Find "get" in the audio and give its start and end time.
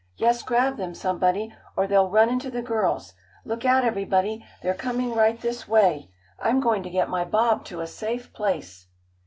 6.89-7.07